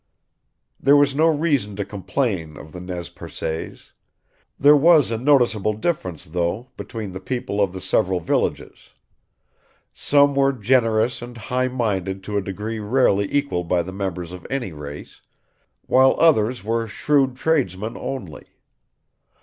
There 0.79 0.95
was 0.97 1.13
no 1.13 1.27
reason 1.27 1.75
to 1.75 1.85
complain 1.85 2.57
of 2.57 2.71
the 2.71 2.79
Nez 2.81 3.07
Percés. 3.07 3.91
There 4.57 4.75
was 4.75 5.11
a 5.11 5.17
noticeable 5.19 5.73
difference, 5.73 6.25
though, 6.25 6.69
between 6.75 7.11
the 7.11 7.19
people 7.19 7.61
of 7.61 7.71
the 7.71 7.79
several 7.81 8.19
villages. 8.19 8.93
Some 9.93 10.33
were 10.33 10.53
generous 10.53 11.21
and 11.21 11.37
high 11.37 11.67
minded 11.67 12.23
to 12.23 12.35
a 12.37 12.41
degree 12.41 12.79
rarely 12.79 13.31
equaled 13.31 13.67
by 13.67 13.83
the 13.83 13.93
members 13.93 14.31
of 14.31 14.47
any 14.49 14.71
race, 14.71 15.21
while 15.85 16.19
others 16.19 16.63
were 16.63 16.87
shrewd 16.87 17.35
tradesmen 17.35 17.95
only. 17.95 18.45